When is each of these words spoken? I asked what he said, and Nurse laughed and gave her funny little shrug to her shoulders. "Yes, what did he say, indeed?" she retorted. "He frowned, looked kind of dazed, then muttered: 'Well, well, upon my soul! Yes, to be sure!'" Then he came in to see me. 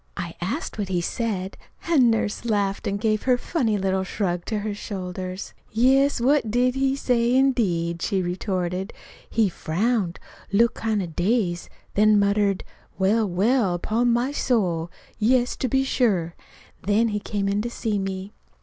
I 0.17 0.33
asked 0.41 0.79
what 0.79 0.87
he 0.89 0.99
said, 0.99 1.57
and 1.87 2.09
Nurse 2.09 2.43
laughed 2.43 2.87
and 2.87 2.99
gave 2.99 3.21
her 3.21 3.37
funny 3.37 3.77
little 3.77 4.03
shrug 4.03 4.45
to 4.45 4.57
her 4.61 4.73
shoulders. 4.73 5.53
"Yes, 5.71 6.19
what 6.19 6.49
did 6.49 6.73
he 6.73 6.95
say, 6.95 7.35
indeed?" 7.35 8.01
she 8.01 8.23
retorted. 8.23 8.93
"He 9.29 9.47
frowned, 9.47 10.19
looked 10.51 10.73
kind 10.73 11.03
of 11.03 11.15
dazed, 11.15 11.69
then 11.93 12.17
muttered: 12.17 12.63
'Well, 12.97 13.29
well, 13.29 13.75
upon 13.75 14.11
my 14.11 14.31
soul! 14.31 14.89
Yes, 15.19 15.55
to 15.57 15.67
be 15.67 15.83
sure!'" 15.83 16.33
Then 16.81 17.09
he 17.09 17.19
came 17.19 17.47
in 17.47 17.61
to 17.61 17.69
see 17.69 17.99
me. 17.99 18.33